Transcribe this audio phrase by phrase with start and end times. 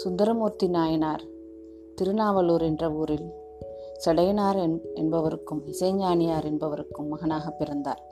[0.00, 1.22] சுந்தரமூர்த்தி நாயனார்
[1.96, 3.26] திருநாவலூர் என்ற ஊரில்
[4.04, 4.58] சடையனார்
[4.94, 8.02] என்பவருக்கும் இசைஞானியார் என்பவருக்கும் மகனாக பிறந்தார்.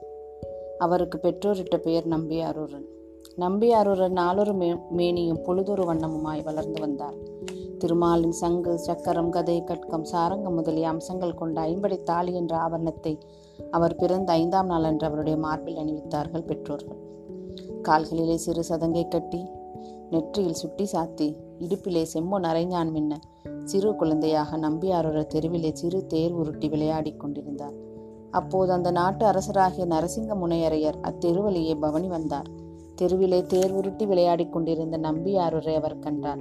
[0.78, 2.84] அவருக்கு பெற்றோரிட்ட பெயர் நம்பியாரூரன்.
[3.38, 7.16] நம்பியாரூரன் நாளொரு மே மேனியும் பொழுதொரு வண்ணமுமாய் வளர்ந்து வந்தார்.
[7.78, 13.18] திருமாலின் சங்கு சக்கரம் கதை கட்கம் சாரங்கம் முதலிய அம்சங்கள் கொண்ட ஐம்படை தாலி என்ற ஆபரணத்தை
[13.70, 17.00] அவர் பிறந்த ஐந்தாம் நாள் அன்று அவருடைய மார்பில் அணிவித்தார்கள் பெற்றோர்கள்.
[17.82, 19.42] கால்களிலே சிறு சதங்கை கட்டி
[20.10, 23.20] நெற்றியில் சுட்டி சாத்தி இடுப்பிலே செம்மோ அரைஞான் மின்ன.
[23.64, 27.72] சிறு குழந்தையாக நம்பியாரொரு தெருவிலே சிறு தேர் உருட்டி விளையாடி கொண்டிருந்தார்.
[28.30, 32.48] அப்போது அந்த நாட்டு அரசராகிய நரசிங்க முனையரையர் அத்தெருவழியே பவனி வந்தார்.
[32.94, 36.38] தெருவிலே தேர் உருட்டி விளையாடி கொண்டிருந்த நம்பியாரூரை அவர் கண்டார்.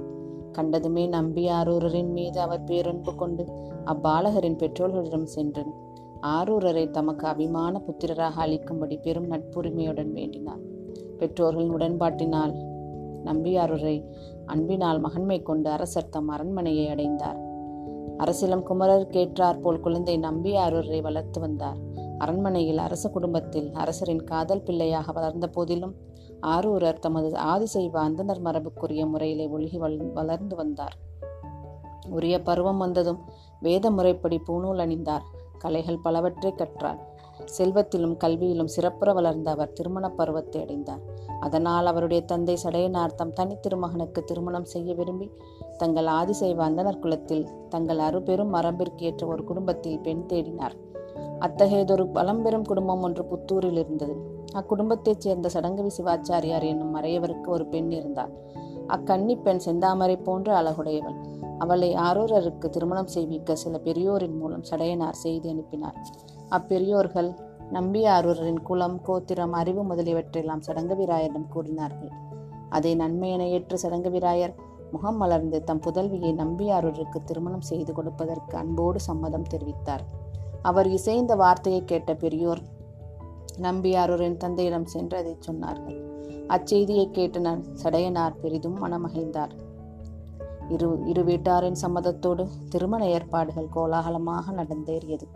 [0.58, 3.46] கண்டதுமே நம்பியாரூரரின் மீது அவர் பேரன்பு கொண்டு
[3.84, 5.64] அப்பாலகரின் பெற்றோர்களிடம் சென்று
[6.22, 10.60] ஆரூரரை தமக்கு அபிமான புத்திரராக அளிக்கும்படி பெரும் நட்புரிமையுடன் வேண்டினார்.
[11.18, 12.54] பெற்றோர்களின் உடன்பாட்டினால்
[13.24, 14.04] நம்பியாரூரை
[14.48, 17.38] அன்பினால் மகன்மை கொண்டு அரசர் தம் அரண்மனையை அடைந்தார்.
[18.18, 21.76] அரசிலம் குமரர் கேற்றார் போல் குழந்தை நம்பியாரூரை வளர்த்து வந்தார்.
[22.18, 25.94] அரண்மனையில் அரச குடும்பத்தில் அரசரின் காதல் பிள்ளையாக வளர்ந்த போதிலும்
[26.42, 30.96] ஆரூரர் தமது ஆதிசைவ அந்தனர் மரபுக்குரிய முறையிலே ஒழுகி வளர்ந்து வந்தார்.
[32.10, 33.20] உரிய பருவம் வந்ததும்
[33.60, 35.24] வேத முறைப்படி பூநூல் அணிந்தார்.
[35.58, 37.00] கலைகள் பலவற்றை கற்றார்.
[37.44, 41.00] செல்வத்திலும் கல்வியிலும் சிறப்புற வளர்ந்த அவர் திருமண பருவத்தை அடைந்தார்.
[41.40, 45.30] அதனால் அவருடைய தந்தை சடையனார் தம் தனி திருமகனுக்கு திருமணம் செய்ய விரும்பி
[45.76, 50.76] தங்கள் ஆதிசைவ அந்தனர் குலத்தில் தங்கள் அருபெரும் மரபிற்கு ஏற்ற ஒரு குடும்பத்தில் பெண் தேடினார்.
[51.38, 54.16] அத்தகையதொரு பலம்பெரும் குடும்பம் ஒன்று புத்தூரில் இருந்தது.
[54.54, 58.30] அக்குடும்பத்தைச் சேர்ந்த சடங்கவி சிவாச்சாரியார் என்னும் மறையவருக்கு ஒரு பெண் இருந்தார்.
[58.88, 61.16] அக்கன்னி பெண் செந்தாமரை போன்ற அழகுடையவள்.
[61.58, 65.96] அவளை ஆரூரருக்கு திருமணம் செய்விக்க சில பெரியோரின் மூலம் சடையனார் செய்தி அனுப்பினார்.
[66.50, 67.30] அப்பெரியோர்கள்
[67.72, 72.12] நம்பியாரூரின் குலம் கோத்திரம் அறிவு முதலியவற்றையெல்லாம் சடங்கவீராயரிடம் கூறினார்கள்.
[72.68, 74.54] அதை நன்மையென ஏற்று சடங்கவீராயர்
[74.90, 80.04] முகம் மலர்ந்து தம் புதல்வியை நம்பியாரூருக்கு திருமணம் செய்து கொடுப்பதற்கு அன்போடு சம்மதம் தெரிவித்தார்.
[80.62, 82.62] அவர் இசைந்த வார்த்தையை கேட்ட பெரியோர்
[83.60, 85.98] நம்பியாரூரின் தந்தையிடம் சென்று அதை சொன்னார்கள்.
[86.48, 89.52] அச்செய்தியை கேட்டு நான் சடையனார் பெரிதும் மனமகிழ்ந்தார்.
[90.68, 95.26] இரு இரு வீட்டாரின் சம்மதத்தோடு திருமண ஏற்பாடுகள் கோலாகலமாக நடந்தேறியது.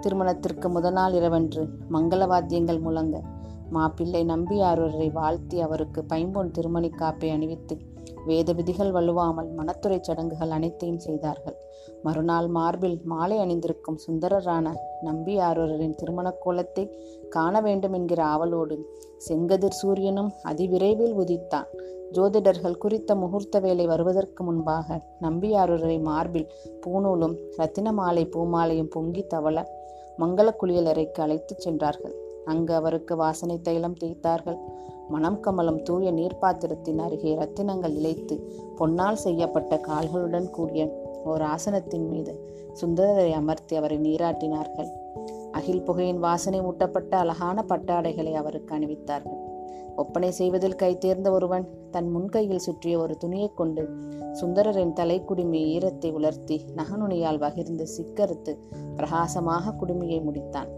[0.00, 3.22] திருமணத்திற்கு முதல் நாள் இரவன்று மங்கள வாத்தியங்கள் முழங்க.
[3.70, 7.76] மாப்பிள்ளை நம்பியாரூரரை வாழ்த்தி அவருக்கு பைம்பொன் திருமணி காப்பை அணிவித்து
[8.26, 11.56] வேத விதிகள் வலுவாமல் மனத்துறை சடங்குகள் அனைத்தையும் செய்தார்கள்.
[12.02, 16.84] மறுநாள் மார்பில் மாலை அணிந்திருக்கும் சுந்தரரான நம்பியாரூரின் திருமண கோலத்தை
[17.28, 18.76] காண வேண்டும் என்கிற ஆவலோடு
[19.28, 21.68] செங்கதிர் சூரியனும் அதிவிரைவில் உதித்தான்.
[22.12, 26.48] ஜோதிடர்கள் குறித்த முகூர்த்த வேலை வருவதற்கு முன்பாக நம்பியாரூரரை மார்பில்
[26.86, 29.76] பூநூலும் ரத்தின மாலை பூமாலையும் பொங்கி தவள
[30.18, 32.14] மங்கள குளியலறைக்கு அழைத்துச் சென்றார்கள்.
[32.44, 34.58] அங்கு அவருக்கு வாசனை தைலம் தேய்த்தார்கள்.
[35.08, 38.40] மணம் கமலம் தூய நீர்ப்பாத்திரத்தின் அருகே ரத்தினங்கள் இழைத்து
[38.78, 44.88] பொன்னால் செய்யப்பட்ட கால்களுடன் கூடிய ஓர் ஆசனத்தின் மீது சுந்தரரை அமர்த்தி அவரை நீராட்டினார்கள்.
[45.52, 49.47] அகில் புகையின் வாசனை மூட்டப்பட்ட அழகான பட்டாடைகளை அவருக்கு அணிவித்தார்கள்.
[49.98, 53.82] ஒப்பனை செய்வதில் கை தேர்ந்த ஒருவன் தன் முன்கையில் சுற்றிய ஒரு துணியைக் கொண்டு
[54.40, 58.52] சுந்தரரின் தலைக்குடுமி ஈரத்தை உலர்த்தி நகநுனியால் வகிர்ந்து சிக்கறுத்து
[58.96, 60.70] பிரகாசமாக குடுமியை முடித்தான்.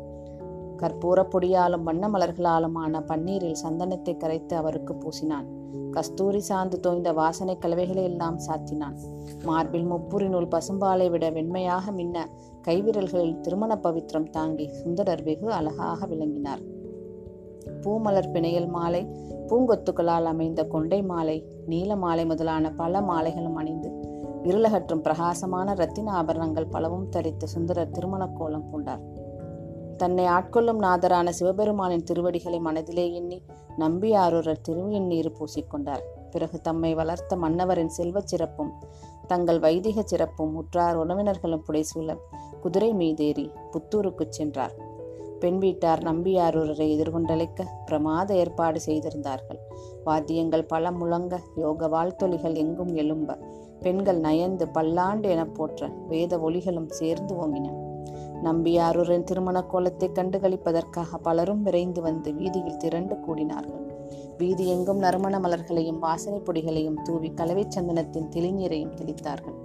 [0.76, 5.48] கற்பூரப் பொடியாலும் வண்ண மலர்களாலும் ஆன பன்னீரில் சந்தனத்தை கரைத்து அவருக்கு பூசினான்.
[5.90, 8.96] கஸ்தூரி சாந்து தோய்ந்த வாசனை கலவைகளை எல்லாம் சாத்தினான்.
[9.44, 12.28] மார்பில் முப்புரி நூல் பசும்பாலை விட வெண்மையாக மின்ன
[12.68, 16.62] கைவிரல்களில் திருமண பவித்திரம் தாங்கி சுந்தரர் வெகு அழகாக விளங்கினார்.
[17.66, 19.06] பூமலர் பிணையல் மாலை
[19.46, 23.92] பூங்கொத்துக்களால் அமைந்த கொண்டை மாலை நீல மாலை முதலான பல மாலைகளும் அணிந்து
[24.42, 29.00] இருளகற்றும் பிரகாசமான ரத்தின ஆபரணங்கள் பலவும் தரித்து சுந்தரர் திருமண கோலம் பூண்டார்.
[29.96, 33.42] தன்னை ஆட்கொள்ளும் நாதரான சிவபெருமானின் திருவடிகளை மனதிலே எண்ணி
[33.78, 36.00] நம்பியாரூரர் ஆரூரர் திருவெண்ணீர் பூசிக்கொண்டார்.
[36.30, 38.72] பிறகு தம்மை வளர்த்த மன்னவரின் செல்வச் சிறப்பும்
[39.26, 42.16] தங்கள் வைதிக சிறப்பும் உற்றார் உறவினர்களும் புடைசூழ
[42.60, 44.72] குதிரை மீதேறி புத்தூருக்குச் சென்றார்.
[45.40, 49.60] பெண் வீட்டார் நம்பியாரூரரை எதிர்கொண்டழைக்க பிரமாத ஏற்பாடு செய்திருந்தார்கள்.
[50.04, 53.38] வாத்தியங்கள் பல முழங்க யோக வாழ்த்தொலிகள் எங்கும் எழும்ப
[53.80, 57.68] பெண்கள் நயந்து பல்லாண்டு என போற்ற வேத ஒளிகளும் சேர்ந்து ஓங்கின.
[58.42, 63.84] நம்பியாரூரின் திருமண கோலத்தை கண்டுகளிப்பதற்காக பலரும் விரைந்து வந்து வீதியில் திரண்டு கூடினார்கள்.
[64.38, 69.58] வீதி எங்கும் நறுமண மலர்களையும் வாசனை பொடிகளையும் தூவி கலவை சந்தனத்தின் தெளிநீரையும் தெளித்தார்கள்.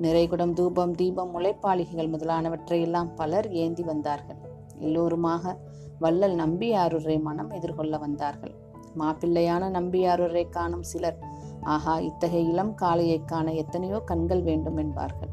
[0.00, 4.40] நிறைகுடம் தூபம் தீபம் முளைப்பாளிகைகள் முதலானவற்றையெல்லாம் பலர் ஏந்தி வந்தார்கள்.
[4.78, 5.58] எல்லோருமாக
[5.98, 8.54] வள்ளல் நம்பியாரூரை மனம் எதிர்கொள்ள வந்தார்கள்.
[8.98, 11.18] மாப்பிள்ளையான நம்பியாரூரை காணும் சிலர்
[11.62, 15.28] ஆஹா இத்தகைய இளம் காளையை காண எத்தனையோ கண்கள் வேண்டும் என்பார்கள்.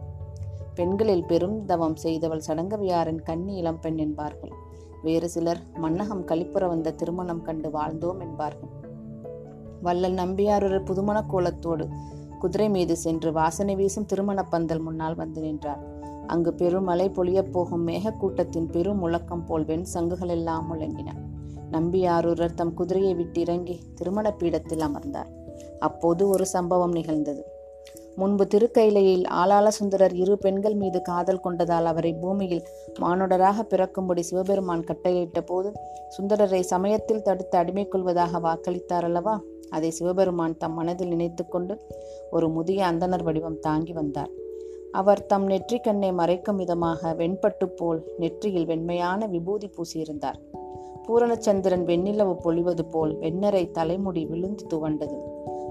[0.76, 4.52] பெண்களில் பெரும் தவம் செய்தவள் சடங்கவியாரின் கன்னி இளம் பெண் என்பார்கள்.
[5.02, 8.70] வேறு சிலர் மன்னகம் கழிப்புற வந்த திருமணம் கண்டு வாழ்ந்தோம் என்பார்கள்.
[9.82, 11.90] வள்ளல் நம்பியாரூர் புதுமண கோலத்தோடு
[12.40, 16.00] குதிரை மீது சென்று வாசனை வீசும் திருமணப் பந்தல் முன்னால் வந்து நின்றார்.
[16.31, 21.10] அங்கு பெருமலை பொழியப் போகும் மேகக்கூட்டத்தின் பெரும் முழக்கம் போல் வெண் சங்குகள் எல்லாம் முழங்கின
[21.72, 25.30] நம்பியாரூரர் தம் குதிரையை விட்டு இறங்கி திருமண பீடத்தில் அமர்ந்தார்.
[25.80, 27.44] அப்போது ஒரு சம்பவம் நிகழ்ந்தது.
[28.16, 32.66] முன்பு திருக்கைலையில் ஆளாள சுந்தரர் இரு பெண்கள் மீது காதல் கொண்டதால் அவரை பூமியில்
[33.00, 35.72] மானுடராக பிறக்கும்படி சிவபெருமான் கட்டளையிட்ட போது
[36.16, 39.36] சுந்தரரை சமயத்தில் தடுத்து அடிமை கொள்வதாக வாக்களித்தார் அல்லவா?
[39.69, 41.75] அதை சிவபெருமான் தம் மனதில் நினைத்து கொண்டு
[42.31, 44.31] ஒரு முதிய அந்தனர் வடிவம் தாங்கி வந்தார்.
[44.92, 50.40] அவர் தம் நெற்றிக்கண்ணை மறைக்கும் விதமாக வெண்பட்டு போல் நெற்றியில் வெண்மையான விபூதி பூசியிருந்தார்.
[51.08, 55.18] பூரணச்சந்திரன் வெண்ணிலவு பொழிவது போல் வெண்ணரை தலைமுடி விழுந்து துவண்டது.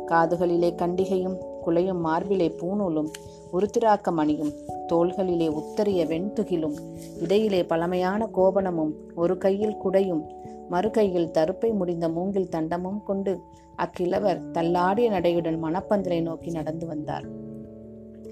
[0.07, 1.37] காதுகளிலே கண்டிகையும்
[1.67, 3.11] குலையும் மார்பிலே பூணூலும்
[3.53, 4.53] உருத்திராக்க மணியும்
[4.93, 6.75] தோள்களிலே உத்தரிய வெண்துகிலும்
[7.21, 10.25] இடையிலே பழமையான கோபனமும் ஒரு கையில் குடையும்
[10.69, 13.41] மறு கையில் தருப்பை முடிந்த மூங்கில் தண்டமும் கொண்டு
[13.77, 17.49] அக்கிழவர் தள்ளாடிய நடையுடன் மணப்பந்தலை நோக்கி நடந்து வந்தார்.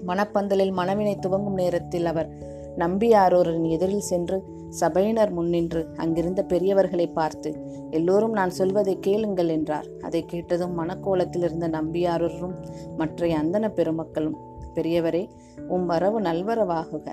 [0.05, 2.47] மணப்பந்தலில் மணவினை துவங்கும் நேரத்தில் அவர்
[2.77, 9.85] நம்பியாரோரின் எதிரில் சென்று சபையினர் முன்னின்று அங்கிருந்த பெரியவர்களை பார்த்து எல்லோரும் நான் சொல்வதை கேளுங்கள் என்றார்.
[10.01, 12.55] அதை கேட்டதும் மணக்கோலத்தில் இருந்த நம்பியாரூரும்
[12.97, 14.37] மற்றைய அந்தன பெருமக்களும்
[14.73, 15.29] பெரியவரே
[15.67, 17.07] உம் வரவு நல்வரவாகுக.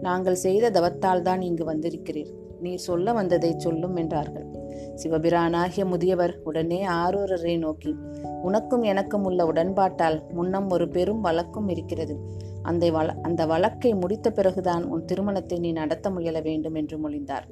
[0.00, 2.32] நாங்கள் செய்த தவத்தால் தான் இங்கு வந்திருக்கிறீர்.
[2.60, 4.59] நீ சொல்ல வந்ததை சொல்லும் என்றார்கள்.
[4.94, 7.96] சிவபிரானாகிய முதியவர் உடனே ஆரூரரை நோக்கி
[8.42, 12.16] உனக்கும் எனக்கும் உள்ள உடன்பாட்டால் முன்னம் ஒரு பெரும் வழக்கும் இருக்கிறது.
[12.62, 17.46] அந்த வள அந்த வழக்கை முடித்த பிறகுதான் உன் திருமணத்தை நீ நடத்த முயல வேண்டும் என்று மொழிந்தார்.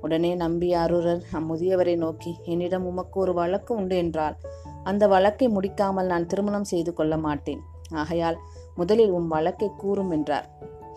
[0.00, 4.36] உடனே நம்பி ஆரூரர் அம்முதியவரை நோக்கி என்னிடம் உமக்கு ஒரு வழக்கு உண்டு என்றால்
[4.82, 7.60] அந்த வழக்கை முடிக்காமல் நான் திருமணம் செய்து கொள்ள மாட்டேன்.
[7.92, 8.38] ஆகையால்
[8.74, 10.48] முதலில் உன் வழக்கை கூறும் என்றார்.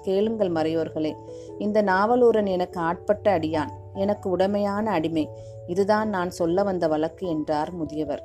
[0.02, 1.16] கேளுங்கள் மறையோர்களே
[1.60, 3.72] இந்த நாவலூரன் எனக்கு ஆட்பட்ட அடியான்.
[3.94, 5.30] எனக்கு உடமையான அடிமை.
[5.68, 8.24] இதுதான் நான் சொல்ல வந்த வழக்கு என்றார் முதியவர்.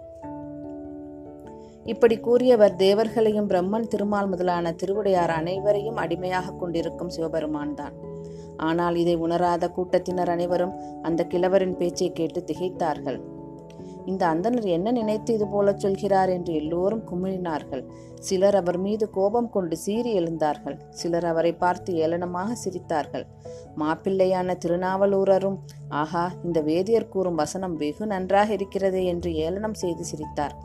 [1.85, 7.93] இப்படி கூறியவர் தேவர்களையும் பிரம்மன் திருமால் முதலான திருவுடையார் அனைவரையும் அடிமையாக கொண்டிருக்கும் சிவபெருமான் தான்.
[8.57, 13.30] ஆனால் இதை உணராத கூட்டத்தினர் அனைவரும் அந்த கிழவரின் பேச்சை கேட்டு திகைத்தார்கள்.
[14.11, 17.83] இந்த அந்தனர் என்ன நினைத்து இது போல சொல்கிறார் என்று எல்லோரும் குமிழினார்கள்.
[18.29, 20.77] சிலர் அவர் மீது கோபம் கொண்டு சீறி எழுந்தார்கள்.
[21.01, 23.27] சிலர் அவரை பார்த்து ஏளனமாக சிரித்தார்கள்.
[23.83, 25.59] மாப்பிள்ளையான திருநாவலூரரும்
[26.03, 30.57] ஆஹா இந்த வேதியர் கூறும் வசனம் வெகு நன்றாக இருக்கிறதே என்று ஏளனம் செய்து சிரித்தார்.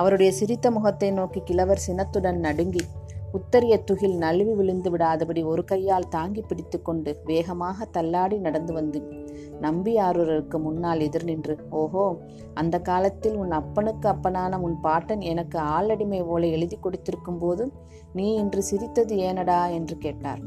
[0.00, 2.82] அவருடைய சிரித்த முகத்தை நோக்கி கிழவர் சினத்துடன் நடுங்கி
[3.32, 9.02] உத்தரிய துகில் நழுவி விழுந்து விடாதபடி ஒரு கையால் தாங்கி பிடித்து கொண்டு வேகமாக தள்ளாடி நடந்து வந்து
[9.60, 12.16] நம்பி ஆரூரருக்கு முன்னால் எதிர் நின்று ஓஹோ
[12.54, 17.70] அந்த காலத்தில் உன் அப்பனுக்கு அப்பனான உன் பாட்டன் எனக்கு ஆளடிமை ஓலை எழுதி கொடுத்திருக்கும் போது
[18.12, 19.72] நீ இன்று சிரித்தது ஏனடா?
[19.72, 20.38] என்று கேட்டார்.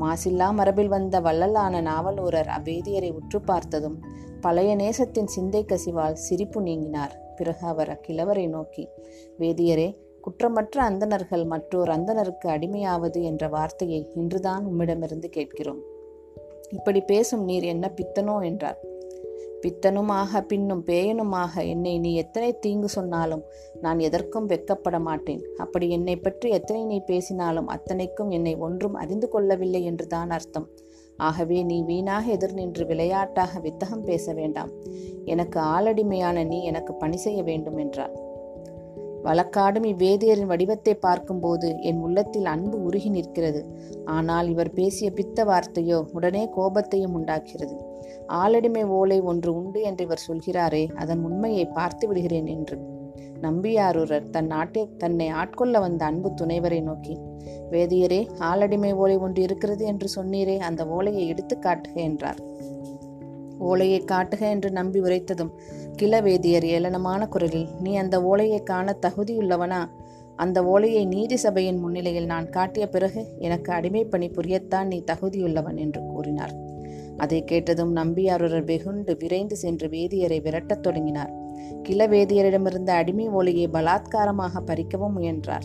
[0.00, 4.04] மாசில்லா மரபில் வந்த வள்ளலான நாவலூரர் அவ்வேதியரை உற்று பார்த்ததும்
[4.40, 7.18] பழைய நேசத்தின் சிந்தை கசிவால் சிரிப்பு நீங்கினார்.
[7.36, 8.88] பிறகு அவர் அக்கிழவரை நோக்கி
[9.38, 15.80] வேதியரே குற்றமற்ற அந்தணர்கள் மற்றோர் அந்தணருக்கு அடிமையாவது என்ற வார்த்தையை இன்றுதான் உம்மிடமிருந்து கேட்கிறோம்.
[16.70, 18.80] இப்படி பேசும் நீர் என்ன பித்தனோ என்றார்.
[19.62, 23.42] பித்தனுமாக பின்னும் பேயனுமாக என்னை நீ எத்தனை தீங்கு சொன்னாலும்
[23.80, 25.42] நான் எதற்கும் வெக்கப்பட மாட்டேன்.
[25.56, 30.68] அப்படி என்னை பற்றி எத்தனை நீ பேசினாலும் அத்தனைக்கும் என்னை ஒன்றும் அறிந்து கொள்ளவில்லை என்றுதான் அர்த்தம்.
[31.18, 34.72] ஆகவே நீ வீணாக எதிர் நின்று விளையாட்டாக வித்தகம் பேச வேண்டாம்.
[35.24, 38.14] எனக்கு ஆளடிமையான நீ எனக்கு பணி செய்ய வேண்டும் என்றார்.
[39.22, 43.60] வழக்காடும் இவ்வேதியரின் வடிவத்தை பார்க்கும்போது என் உள்ளத்தில் அன்பு உருகி நிற்கிறது.
[44.04, 47.76] ஆனால் இவர் பேசிய பித்த வார்த்தையோ உடனே கோபத்தையும் உண்டாக்கிறது.
[48.32, 52.78] ஆளடிமை ஓலை ஒன்று உண்டு என்று இவர் சொல்கிறாரே அதன் உண்மையை பார்த்து விடுகிறேன் என்று.
[53.42, 57.14] நம்பியாரூரர் தன் நாட்டை தன்னை ஆட்கொள்ள வந்த அன்பு துணைவரை நோக்கி
[57.70, 62.40] வேதியரே ஆளடிமை ஓலை ஒன்று இருக்கிறது என்று சொன்னீரே அந்த ஓலையை எடுத்து காட்டுக என்றார்.
[63.58, 65.52] ஓலையை காட்டுக என்று நம்பி உரைத்ததும்
[66.02, 69.88] கிளவேதியர் ஏளனமான குரலில் நீ அந்த ஓலையை காண தகுதியுள்ளவனா?
[70.36, 76.00] அந்த ஓலையை நீதி சபையின் முன்னிலையில் நான் காட்டிய பிறகு எனக்கு அடிமை பணி புரியத்தான் நீ தகுதியுள்ளவன் என்று
[76.02, 76.52] கூறினார்.
[77.16, 81.32] அதை கேட்டதும் நம்பியாரூரர் வெகுண்டு விரைந்து சென்று வேதியரை விரட்டத் தொடங்கினார்.
[81.88, 85.62] கிளவேதியரிடமிருந்த அடிமை ஓலையை பலாத்காரமாக பறிக்கவும் முயன்றார்.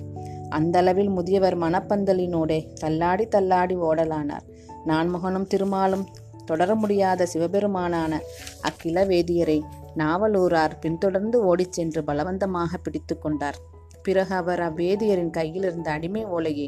[0.49, 4.45] அந்த அளவில் முதியவர் மணப்பந்தலினோடே தள்ளாடி தள்ளாடி ஓடலானார்.
[4.85, 6.07] நான்மகனும் திருமாலும்
[6.45, 8.19] தொடர முடியாத சிவபெருமானான
[8.61, 9.61] அக்கிளவேதியரை
[9.97, 13.59] நாவலூரார் பின்தொடர்ந்து ஓடிச் சென்று பலவந்தமாக பிடித்து கொண்டார்.
[14.03, 16.67] பிறகு அவர் அவ்வேதியரின் கையில் இருந்த அடிமை ஓலையை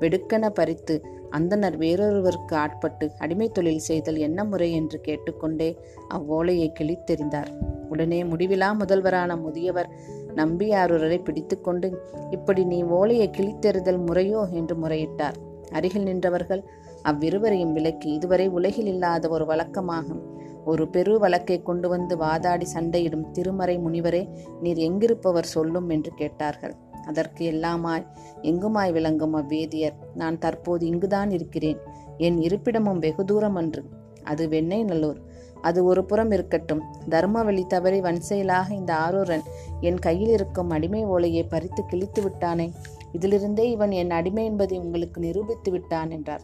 [0.00, 0.94] வெடுக்கென பறித்து
[1.30, 5.80] அந்தனர் வேறொருவருக்கு ஆட்பட்டு அடிமை தொழில் செய்தல் என்ன முறை என்று கேட்டுக்கொண்டே
[6.14, 7.50] அவ்வோலையை கிழித்தெறிந்தார்.
[7.88, 9.88] உடனே முடிவிலா முதல்வரான முதியவர்
[10.34, 11.88] நம்பியாரூரரை பிடித்துக்கொண்டு
[12.30, 15.36] இப்படி நீ ஓலையை கிழித்தெறிதல் முறையோ என்று முறையிட்டார்.
[15.72, 16.62] அருகில் நின்றவர்கள்
[17.02, 20.22] அவ்விருவரையும் விலக்கி இதுவரை உலகில் இல்லாத ஒரு வழக்கமாகும்.
[20.64, 24.28] ஒரு பெரு வழக்கை கொண்டு வந்து வாதாடி சண்டையிடும் திருமறை முனிவரே
[24.60, 26.74] நீர் எங்கிருப்பவர் சொல்லும் என்று கேட்டார்கள்.
[27.06, 28.06] அதற்கு எல்லாமாய்
[28.42, 29.96] எங்குமாய் விளங்கும் அவ்வேதியர்?
[30.14, 31.78] நான் தற்போது இங்குதான் இருக்கிறேன்.
[32.16, 33.84] என் இருப்பிடமும் வெகு தூரம் அன்று.
[34.22, 35.20] அது வெண்ணெய் நல்லூர்
[35.60, 36.82] அது ஒரு புறம் இருக்கட்டும்.
[37.10, 39.44] தர்மவழி தவறி வன்செயலாக இந்த ஆரூரன்
[39.80, 42.72] என் கையில் இருக்கும் அடிமை ஓலையை பறித்து கிழித்து விட்டானே?
[43.12, 46.40] இதிலிருந்தே இவன் என் அடிமை என்பதை உங்களுக்கு நிரூபித்து விட்டான் என்றார்.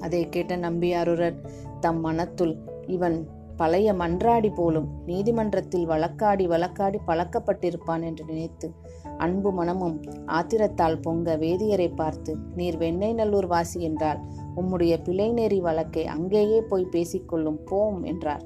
[0.00, 1.36] அதை கேட்ட நம்பியாரூரர்
[1.80, 2.56] தம் மனத்துள்
[2.86, 8.72] இவன் பழைய மன்றாடி போலும் நீதிமன்றத்தில் வழக்காடி வழக்காடி பழக்கப்பட்டிருப்பான் என்று நினைத்து
[9.18, 14.20] அன்பு மனமும் ஆத்திரத்தால் பொங்க வேதியரை பார்த்து நீர் வெண்ணெய் நல்லூர் வாசி என்றால்
[14.56, 18.42] உம்முடைய பிழைநெறி வழக்கை அங்கேயே போய் பேசிக்கொள்ளும் போம் என்றார்.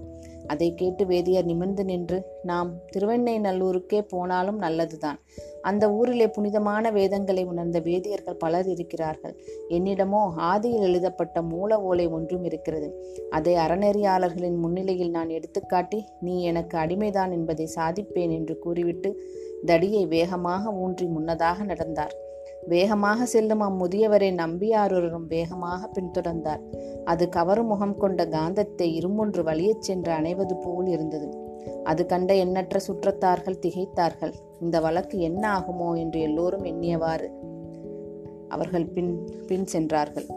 [0.50, 5.19] அதை கேட்டு வேதியர் நிமிர்ந்து நின்று நாம் திருவெண்ணை நல்லூருக்கே போனாலும் நல்லதுதான்.
[5.62, 9.35] அந்த ஊரிலே புனிதமான வேதங்களை உணர்ந்த வேதியர்கள் பலர் இருக்கிறார்கள்.
[9.69, 12.88] என்னிடமோ ஆதியில் எழுதப்பட்ட மூல ஓலை ஒன்றும் இருக்கிறது.
[13.30, 19.12] அதை அறநெறியாளர்களின் முன்னிலையில் நான் எடுத்துக்காட்டி நீ எனக்கு அடிமைதான் என்பதை சாதிப்பேன் என்று கூறிவிட்டு
[19.66, 22.14] தடியை வேகமாக ஊன்றி முன்னதாக நடந்தார்.
[22.70, 26.62] வேகமாக செல்லும் அம்முதியவரை நம்பியாரொருவரும் வேகமாக பின்தொடர்ந்தார்.
[27.04, 31.28] அது கவரும் முகம் கொண்ட காந்தத்தை இருமொன்று வழியச் சென்று அணைவது போல் இருந்தது.
[31.84, 34.34] அது கண்ட எண்ணற்ற சுற்றத்தார்கள் திகைத்தார்கள்.
[34.60, 37.28] இந்த வழக்கு என்ன ஆகுமோ என்று எல்லோரும் எண்ணியவாறு
[38.48, 39.12] அவர்கள் பின்
[39.46, 40.28] பின் சென்றார்கள்.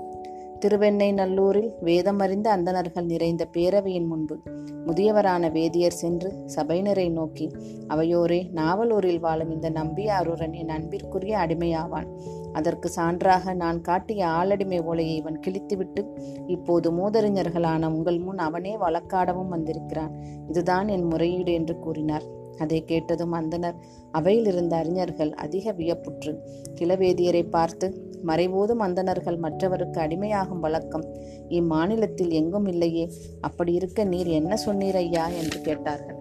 [0.64, 4.40] திருவெண்ணை நல்லூரில் வேதமறிந்த அந்தணர்கள் நிறைந்த பேரவையின் முன்பு
[4.88, 7.52] முதியவரான வேதியர் சென்று சபையினரை நோக்கி
[7.88, 12.08] அவையோரே நாவலூரில் வாழும் இந்த நம்பியாரூரன் என் அன்பிற்குரிய அடிமையாவான்.
[12.54, 16.04] அதற்கு சான்றாக நான் காட்டிய ஆளடிமை ஓலையை இவன் கிழித்துவிட்டு
[16.48, 20.16] இப்போது மூதறிஞர்களான உங்கள் முன் அவனே வழக்காடவும் வந்திருக்கிறான்.
[20.50, 22.42] இதுதான் என் முறையீடு என்று கூறினார்.
[22.60, 23.76] அதை கேட்டதும் அந்தனர்
[24.12, 26.40] அவையில் இருந்த அறிஞர்கள் அதிக வியப்புற்று
[26.76, 31.06] கிளவேதியரை பார்த்து மறைபோதும் அந்தனர்கள் மற்றவருக்கு அடிமையாகும் வழக்கம்.
[31.50, 33.10] இம்மாநிலத்தில் எங்கும் இல்லையே.
[33.42, 36.18] அப்படி இருக்க நீர் என்ன சொன்னீர் ஐயா என்று கேட்டார்கள்.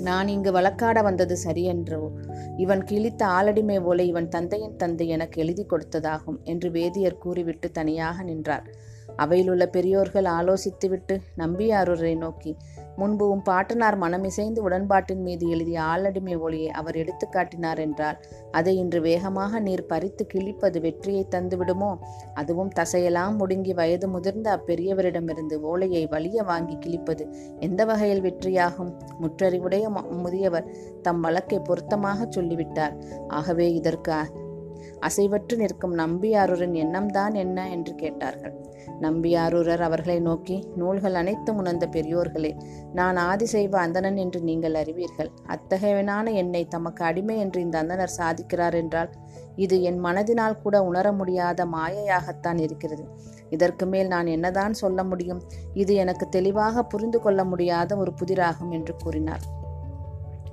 [0.00, 2.10] நான் இங்கு வழக்காட வந்தது சரியென்றோ?
[2.56, 8.92] இவன் கிழித்த ஆளடிமை போல இவன் தந்தையின் தந்தை எனக்கு எழுதி கொடுத்ததாகும் என்று வேதியர் கூறிவிட்டு தனியாக நின்றார்.
[9.16, 12.56] அவையிலுள்ள பெரியோர்கள் ஆலோசித்துவிட்டு நம்பியாரூரை நோக்கி
[12.96, 18.18] முன்பும் பாட்டனார் மனமிசைந்து உடன்பாட்டின் மீது எழுதிய ஆளடிமை ஒளியை அவர் எடுத்து காட்டினார் என்றால்
[18.50, 21.98] அதை இன்று வேகமாக நீர் பறித்து கிழிப்பது வெற்றியை தந்துவிடுமோ?
[22.34, 27.26] அதுவும் தசையெல்லாம் முடுங்கி வயது முதிர்ந்த அப்பெரியவரிடமிருந்து ஓலையை வலிய வாங்கி கிழிப்பது
[27.60, 28.92] எந்த வகையில் வெற்றியாகும்?
[29.20, 30.70] முற்றறிவுடைய முதியவர்
[31.02, 32.96] தம் வழக்கை பொருத்தமாக சொல்லிவிட்டார்.
[33.28, 34.42] ஆகவே இதற்கு
[35.00, 37.70] அசைவற்று நிற்கும் நம்பியாரூரின் எண்ணம்தான் என்ன?
[37.70, 38.72] என்று கேட்டார்கள்.
[39.00, 42.52] நம்பியாரூரர் அவர்களை நோக்கி நூல்கள் அனைத்தும் உணர்ந்த பெரியோர்களே
[42.92, 45.30] நான் ஆதிசைவ அந்தணன் என்று நீங்கள் அறிவீர்கள்.
[45.46, 49.10] அத்தகையவனான என்னை தமக்கு அடிமை என்று இந்த அந்தனர் சாதிக்கிறார் என்றால்
[49.56, 53.04] இது என் மனதினால் கூட உணர முடியாத மாயையாகத்தான் இருக்கிறது.
[53.50, 55.42] இதற்கு மேல் நான் என்னதான் சொல்ல முடியும்?
[55.74, 59.40] இது எனக்கு தெளிவாக புரிந்து கொள்ள முடியாத ஒரு புதிராகும் என்று கூறினார்.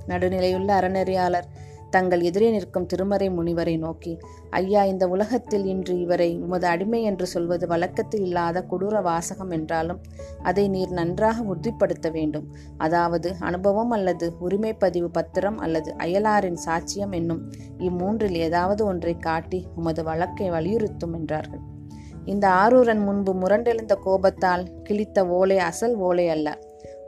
[0.07, 1.47] நடுநிலையுள்ள அறநெறியாளர்
[1.95, 4.13] தங்கள் எதிரே நிற்கும் திருமறை முனிவரை நோக்கி
[4.59, 9.99] ஐயா இந்த உலகத்தில் இன்று இவரை உமது அடிமை என்று சொல்வது வழக்கத்தில் இல்லாத கொடூர வாசகம் என்றாலும்
[10.43, 12.47] அதை நீர் நன்றாக உறுதிப்படுத்த வேண்டும்.
[12.77, 17.43] அதாவது அனுபவம் அல்லது உரிமை பதிவு பத்திரம் அல்லது அயலாரின் சாட்சியம் என்னும்
[17.79, 21.63] இம்மூன்றில் ஏதாவது ஒன்றை காட்டி உமது வழக்கை வலியுறுத்தும் என்றார்கள்.
[22.25, 26.49] இந்த ஆரூரன் முன்பு முரண்டெழுந்த கோபத்தால் கிழித்த ஓலை அசல் ஓலை அல்ல.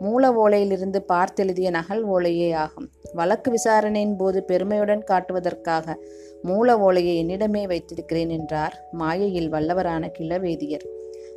[0.03, 2.87] மூல ஓலையிலிருந்து பார்த்தெழுதிய நகல் ஓலையே ஆகும்.
[3.13, 5.95] வழக்கு விசாரணையின் போது பெருமையுடன் காட்டுவதற்காக
[6.41, 10.87] மூல ஓலையை என்னிடமே வைத்திருக்கிறேன் என்றார் மாயையில் வல்லவரான கிளவேதியர்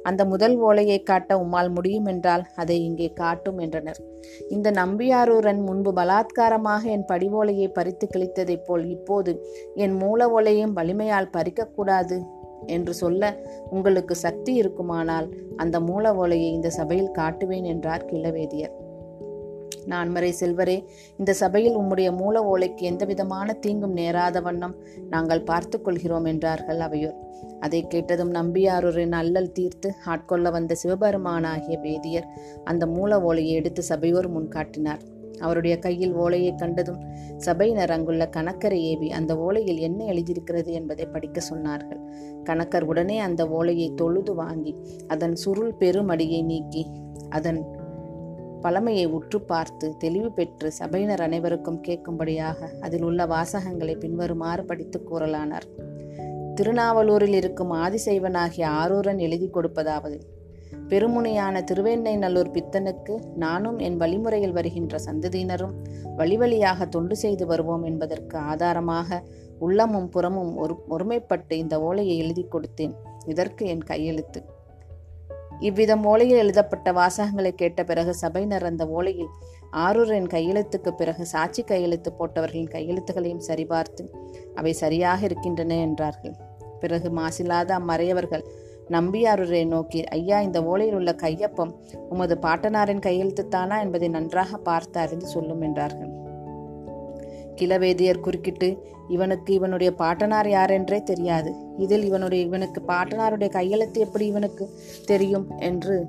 [0.02, 4.00] அந்த முதல் ஓலையை காட்ட உம்மால் முடியும் என்றால் அதை இங்கே காட்டும் என்றனர்.
[4.48, 9.32] இந்த நம்பியாரூரன் முன்பு பலாத்காரமாக என் படிவோலையை பறித்து கிழித்ததைப் போல் இப்போது
[9.74, 12.18] என் மூல ஓலையும் வலிமையால் பறிக்கக்கூடாது
[12.66, 18.74] என்று சொல்ல உங்களுக்கு சக்தி இருக்குமானால் அந்த மூல ஓலையை இந்த சபையில் காட்டுவேன் என்றார் கிள்ளவேதியர்.
[19.86, 20.84] நான்மறை செல்வரே
[21.16, 24.74] இந்த சபையில் உம்முடைய மூல ஓலைக்கு எந்தவிதமான தீங்கும் நேராத வண்ணம்
[25.10, 27.18] நாங்கள் பார்த்து கொள்கிறோம் என்றார்கள் அவையோர்.
[27.60, 32.26] அதை கேட்டதும் நம்பியாரூரின் அல்லல் தீர்த்து ஆட்கொள்ள வந்த சிவபெருமானாகிய வேதியர்
[32.64, 35.00] அந்த மூல ஓலையை எடுத்து சபையோர் முன் காட்டினார்.
[35.40, 37.00] அவருடைய கையில் ஓலையை கண்டதும்
[37.36, 42.00] சபையினர் அங்குள்ள கணக்கரை ஏவி அந்த ஓலையில் என்ன எழுதியிருக்கிறது என்பதை படிக்க சொன்னார்கள்.
[42.44, 44.76] கணக்கர் உடனே அந்த ஓலையை தொழுது வாங்கி
[45.06, 46.86] அதன் சுருள் பெருமடியை நீக்கி
[47.28, 47.60] அதன்
[48.62, 55.66] பழமையை உற்று பார்த்து தெளிவு பெற்று சபையினர் அனைவருக்கும் கேட்கும்படியாக அதில் உள்ள வாசகங்களை பின்வருமாறு படித்து கூறலானார்.
[56.54, 60.18] திருநாவலூரில் இருக்கும் ஆதிசைவனாகிய ஆரூரன் எழுதி கொடுப்பதாவது
[60.88, 65.72] பெருமுனையான திருவெண்ணை நல்லூர் பித்தனுக்கு நானும் என் வழிமுறையில் வருகின்ற சந்ததியினரும்
[66.16, 69.22] வழி வழியாக தொண்டு செய்து வருவோம் என்பதற்கு ஆதாரமாக
[69.58, 72.94] உள்ளமும் புறமும் ஒரு ஒருமைப்பட்டு இந்த ஓலையை எழுதி கொடுத்தேன்.
[73.26, 74.44] இதற்கு என் கையெழுத்து.
[75.60, 79.30] இவ்விதம் ஓலையில் எழுதப்பட்ட வாசகங்களை கேட்ட பிறகு சபையினர் அந்த ஓலையில்
[79.72, 84.04] ஆரூரின் கையெழுத்துக்கு பிறகு சாட்சி கையெழுத்து போட்டவர்களின் கையெழுத்துகளையும் சரிபார்த்து
[84.54, 86.36] அவை சரியாக இருக்கின்றன என்றார்கள்.
[86.80, 88.44] பிறகு மாசில்லாத அம்மறையவர்கள்
[88.90, 91.72] நம்பியாரூரை நோக்கி ஐயா இந்த ஓலையில் உள்ள கையொப்பம்
[92.08, 96.12] உமது பாட்டனாரின் கையெழுத்துத்தானா என்பதை நன்றாக பார்த்து அறிந்து சொல்லும் என்றார்கள்.
[97.56, 101.54] கிளவேதியர் குறுக்கிட்டு இவனுக்கு இவனுடைய பாட்டனார் யாரென்றே தெரியாது.
[101.76, 104.70] இதில் இவனுடைய இவனுக்கு பாட்டனாருடைய கையெழுத்து எப்படி இவனுக்கு
[105.06, 105.50] தெரியும்?
[105.58, 106.06] என்று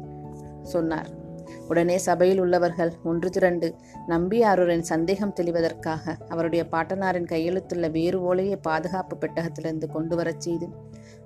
[0.64, 1.26] சொன்னார்.
[1.68, 3.76] உடனே சபையில் உள்ளவர்கள் ஒன்று திரண்டு
[4.08, 10.68] நம்பியாரூரின் சந்தேகம் தெளிவதற்காக அவருடைய பாட்டனாரின் கையெழுத்துள்ள வேறு ஓலையை பாதுகாப்பு பெட்டகத்திலிருந்து கொண்டு வரச் செய்து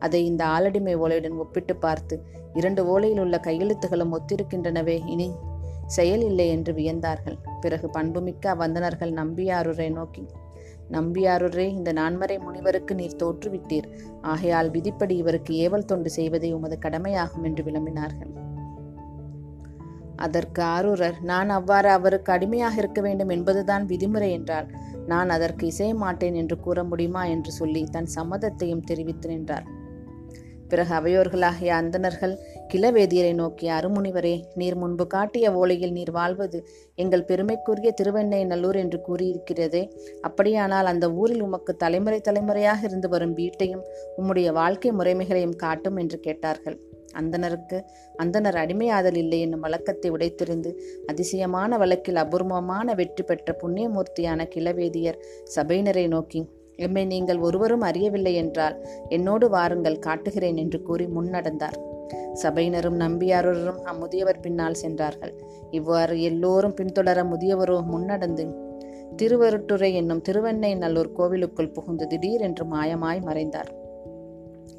[0.02, 2.18] அதை இந்த ஆலடிமை ஓலையுடன் ஒப்பிட்டு பார்த்து
[2.54, 5.30] இரண்டு ஓலையில் உள்ள கையெழுத்துகளும் ஒத்திருக்கின்றனவே இனி
[5.86, 7.38] செயல் இல்லை என்று வியந்தார்கள்.
[7.62, 10.24] பிறகு பண்புமிக்க அவ்வந்தனர்கள் நம்பியாரூரை நோக்கி
[10.92, 13.88] நம்பியாரூரே இந்த நான்மறை முனிவருக்கு நீர் தோற்றுவிட்டீர்.
[14.22, 18.34] ஆகையால் விதிப்படி இவருக்கு ஏவல் தொண்டு செய்வதே உமது கடமையாகும் என்று விளம்பினார்கள்.
[20.16, 24.68] அதற்கு ஆரூரர் நான் அவ்வாறு அவருக்கு அடிமையாக இருக்க வேண்டும் என்பதுதான் விதிமுறை என்றால்
[25.06, 29.68] நான் அதற்கு இசைய மாட்டேன் என்று கூற முடியுமா என்று சொல்லி தன் சம்மதத்தையும் தெரிவித்து நின்றார்.
[30.72, 32.34] பிறகு அவையோர்களாகிய அந்தணர்கள்
[32.74, 36.60] கிளவேதியரை நோக்கி அருமுனிவரே நீர் முன்பு காட்டிய ஓலையில் நீர் வாழ்வது
[36.96, 39.84] எங்கள் பெருமைக்குரிய திருவெண்ணை நல்லூர் என்று கூறியிருக்கிறதே.
[40.22, 43.84] அப்படியானால் அந்த ஊரில் உமக்கு தலைமுறை தலைமுறையாக இருந்து வரும் வீட்டையும்
[44.18, 46.80] உம்முடைய வாழ்க்கை முறைமைகளையும் காட்டும் என்று கேட்டார்கள்.
[47.20, 47.78] அந்தனருக்கு
[48.16, 50.70] அந்தனர் அடிமையாதல் இல்லை என்னும் வழக்கத்தை உடைத்திருந்து
[51.08, 55.22] அதிசயமான வழக்கில் அபூர்வமான வெற்றி பெற்ற புண்ணியமூர்த்தியான கிளவேதியர்
[55.56, 56.42] சபையினரை நோக்கி
[56.86, 58.76] எம்மை நீங்கள் ஒருவரும் அறியவில்லை என்றால்
[59.10, 61.78] என்னோடு வாருங்கள் காட்டுகிறேன் என்று கூறி முன்னடந்தார்.
[62.44, 65.34] சபையினரும் நம்பியாரரும் அம்முதியவர் பின்னால் சென்றார்கள்.
[65.72, 68.46] இவ்வாறு எல்லோரும் பின்தொடர முதியவரோ முன்னடந்து
[69.20, 73.70] திருவருட்டுரை என்னும் திருவெண்ணை நல்லூர் கோவிலுக்குள் புகுந்து திடீரென்று மாயமாய் மறைந்தார்.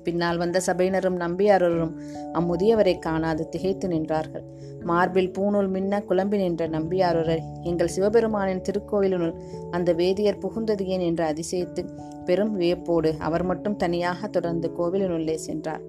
[0.02, 1.92] பின்னால் வந்த சபையினரும் நம்பியாரரும்
[2.32, 4.42] அம்முதியவரை காணாது திகைத்து நின்றார்கள்.
[4.82, 9.35] மார்பில் பூநூல் மின்ன குழம்பி நின்ற நம்பியாரரை எங்கள் சிவபெருமானின் திருக்கோயிலினுள்
[9.71, 11.88] அந்த வேதியர் புகுந்தது ஏன் என்று அதிசயித்து
[12.25, 15.80] பெரும் வியப்போடு அவர் மட்டும் தனியாக தொடர்ந்து கோவிலினுள்ளே சென்றார்.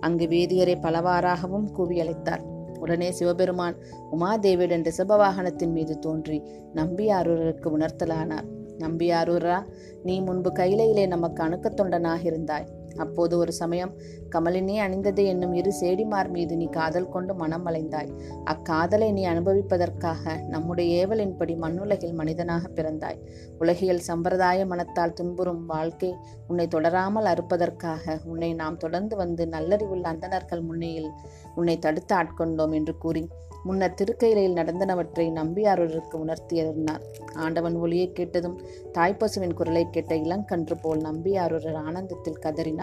[0.00, 3.76] அங்கு வேதியரை பலவாறாகவும் கூவி அழைத்தார் உடனே சிவபெருமான்
[4.12, 6.42] உமாதேவியுடன் ரிசபவாகனத்தின் மீது தோன்றி
[6.74, 8.46] நம்பியாரூரருக்கு உணர்த்தலானார்.
[8.78, 9.62] நம்பியாரூரா
[10.02, 12.66] நீ முன்பு கைலையிலே நமக்கு அணுக்கத் தொண்டனாக இருந்தாய்.
[12.96, 13.96] அப்போது ஒரு சமயம்
[14.28, 18.10] கமலினி அணிந்தது என்னும் இரு சேடிமார் மீது நீ காதல் கொண்டு மனம் அலைந்தாய்.
[18.44, 23.18] அக்காதலை நீ அனுபவிப்பதற்காக நம்முடைய ஏவலின்படி மண்ணுலகில் மனிதனாக பிறந்தாய்.
[23.58, 26.14] உலகியல் சம்பிரதாய மனத்தால் துன்புறும் வாழ்க்கை
[26.48, 31.10] உன்னை தொடராமல் அறுப்பதற்காக உன்னை நாம் தொடர்ந்து வந்து நல்லறிவுள்ள அந்தணர்கள் முன்னையில்
[31.54, 33.28] உன்னை தடுத்து ஆட்கொண்டோம் என்று கூறி
[33.64, 37.02] முன்னர் திருக்கையிலையில் நடந்தனவற்றை நம்பியாரூருக்கு உணர்த்தியிருந்தார்
[37.34, 38.60] ஆண்டவன் ஒளியை கேட்டதும்
[38.92, 42.81] தாய்ப்பசுவின் குரலை கேட்ட இளங்கன்று போல் நம்பியாரூரர் ஆனந்தத்தில் கதறினார்.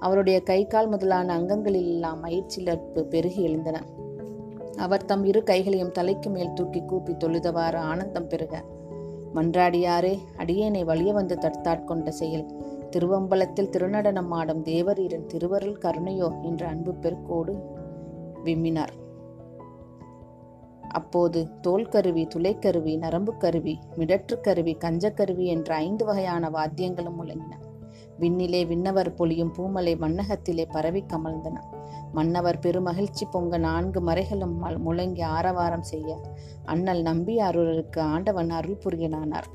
[0.00, 3.82] அவருடைய கை கால் முதலான அங்கங்களில் எல்லாம் மயிற்சிலப்பு பெருகி எழுந்தன.
[4.76, 8.64] அவர் தம் இரு கைகளையும் தலைக்கு மேல் தூக்கி கூப்பி தொழுதவாறு ஆனந்தம் பெருக
[9.34, 12.46] மன்றாடியாரே அடியேனை வலிய வந்து தடுத்தாட்கொண்ட செயல்.
[12.90, 17.54] திருவம்பலத்தில் திருநடனம் ஆடும் தேவரீரன் திருவருள் கருணையோ என்ற அன்பு பெருக்கோடு
[18.44, 18.94] விம்மினார்.
[20.88, 27.52] அப்போது தோல் கருவி துளைக்கருவி நரம்பு கருவி மிடற்று கருவி கஞ்சக்கருவி என்ற ஐந்து வகையான வாத்தியங்களும் முழங்கின.
[28.20, 31.56] விண்ணிலே விண்ணவர் பொழியும் பூமலை மன்னகத்திலே பரவி கமழ்ந்தன.
[32.14, 36.20] மன்னவர் பெருமகிழ்ச்சி பொங்க நான்கு மறைகளும் முழங்கி ஆரவாரம் செய்ய.
[36.64, 39.48] அண்ணல் நம்பி அருளருக்கு ஆண்டவன் அருள் புரியனானார்.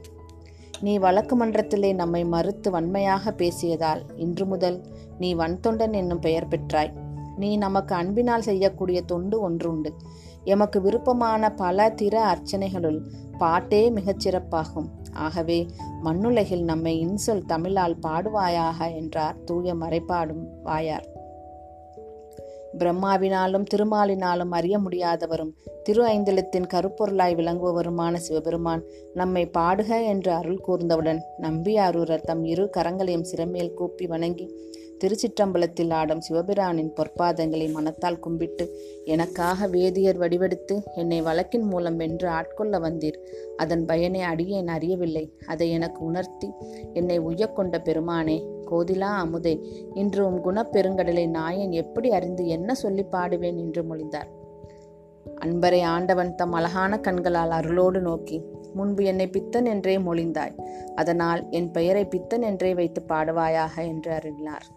[0.81, 4.81] நீ வழக்கு மன்றத்திலே நம்மை மறுத்து வன்மையாக பேசியதால் இன்று முதல்
[5.17, 6.93] நீ வன்தொண்டன் என்னும் பெயர் பெற்றாய்.
[7.37, 9.93] நீ நமக்கு அன்பினால் செய்யக்கூடிய தொண்டு ஒன்று உண்டு
[10.43, 12.99] எமக்கு விருப்பமான பல திற அர்ச்சனைகளுள்
[13.37, 14.87] பாட்டே மிகச்சிறப்பாகும்.
[15.17, 15.65] ஆகவே
[16.01, 21.15] மண்ணுலகில் நம்மை இன்சொல் தமிழால் பாடுவாயாக என்றார் தூய மறைப்பாடும் வாயார்.
[22.77, 25.53] பிரம்மாவினாலும் திருமாலினாலும் அறிய முடியாதவரும்
[25.83, 33.73] திரு ஐந்தலத்தின் கருப்பொருளாய் விளங்குபவருமான சிவபெருமான் நம்மை பாடுக என்று அருள் கூர்ந்தவுடன் நம்பியாரூரர் தம் இரு கரங்களையும் சிறமேல்
[33.73, 34.53] கூப்பி வணங்கி
[35.03, 38.65] திருச்சிற்றம்பலத்தில் ஆடும் சிவபிரானின் பொற்பாதங்களை மனத்தால் கும்பிட்டு
[39.05, 43.19] எனக்காக வேதியர் வடிவெடுத்து என்னை வழக்கின் மூலம் வென்று ஆட்கொள்ள வந்தீர்.
[43.57, 45.25] அதன் பயனை அடியேன் அறியவில்லை.
[45.45, 46.49] அதை எனக்கு உணர்த்தி
[46.93, 48.37] என்னை உய்யக்கொண்ட பெருமானே
[48.71, 49.55] கோதிலா அமுதே
[49.93, 54.31] இன்று உம் குணப்பெருங்கடலை நாயன் எப்படி அறிந்து என்ன சொல்லி பாடுவேன் என்று மொழிந்தார்.
[55.45, 58.37] அன்பரை ஆண்டவன் தம் அழகான கண்களால் அருளோடு நோக்கி
[58.73, 60.55] முன்பு என்னை பித்தன் என்றே மொழிந்தாய்.
[60.95, 64.67] அதனால் என் பெயரை பித்தன் என்றே வைத்து பாடுவாயாக என்று அறிவினார்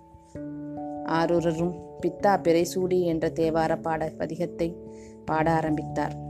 [1.10, 4.76] ஆரூரரும் பித்தா பிறைசூடி என்ற தேவார பாட பதிகத்தை
[5.24, 6.28] பாட ஆரம்பித்தார்.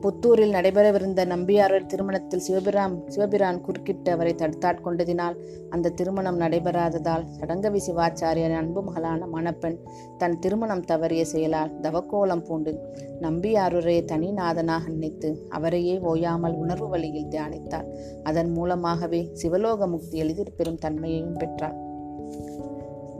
[0.00, 5.36] புத்தூரில் நடைபெறவிருந்த நம்பியாரர் திருமணத்தில் சிவபிராம் சிவபிரான் குறுக்கிட்டு அவரை தடுத்தாட்கொண்டதினால்
[5.70, 9.78] அந்த திருமணம் நடைபெறாததால் சடங்கவி சிவாச்சாரியன் அன்பு மகளான மணப்பெண்
[10.18, 12.74] தன் திருமணம் தவறிய செயலால் தவக்கோலம் பூண்டு
[13.20, 17.88] நம்பியாரூரை தனிநாதனாக நினைத்து அவரையே ஓயாமல் உணர்வு வழியில் தியானித்தார்.
[18.22, 21.90] அதன் மூலமாகவே சிவலோக முக்தி எளிதில் பெறும் தன்மையையும் பெற்றார்.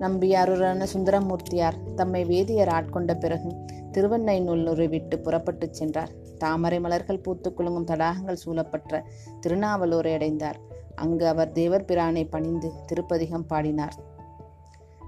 [0.02, 3.54] நம்பியாரூரான சுந்தரமூர்த்தியார் தம்மை வேதியர் ஆட்கொண்ட பிறகு
[3.90, 6.10] திருவண்ணை திருவெண்ணைநல்லூரை விட்டு புறப்பட்டுச் சென்றார்.
[6.38, 9.04] தாமரை மலர்கள் பூத்து குலுங்கும் தடாகங்கள் சூழப்பட்ட
[9.46, 10.58] திருநாவலூரை அடைந்தார்.
[10.94, 13.94] அங்கு அவர் தேவர் பிரானை பணிந்து திருப்பதிகம் பாடினார்.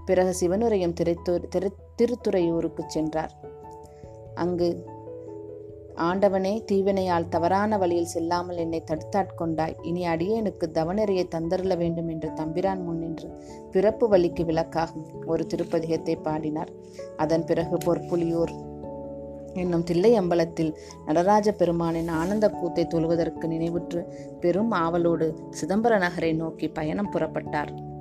[0.05, 3.33] பிறகு சிவனுரையும் திருத்தூர் திரு திருத்துறையூருக்கு சென்றார்.
[4.35, 4.87] அங்கு
[5.97, 9.75] ஆண்டவனே தீவினையால் தவறான வழியில் செல்லாமல் என்னை தடுத்தாட்கொண்டாய்.
[9.83, 15.27] இனி அடியேனுக்கு தவநெறியை தந்தருள வேண்டும் என்று தம்பிரான் முன்னின்று பிறப்பு வழிக்கு விளக்காகும்.
[15.27, 16.71] ஒரு திருப்பதிகத்தை பாடினார்.
[17.17, 18.55] அதன் பிறகு பொற்புலியூர்
[19.55, 20.77] என்னும் தில்லை அம்பலத்தில்
[21.07, 24.05] நடராஜ பெருமானின் ஆனந்த கூத்தை தொழுவதற்கு நினைவுற்று
[24.41, 27.93] பெரும் ஆவலோடு சிதம்பர நகரை நோக்கி பயணம் புறப்பட்டார்.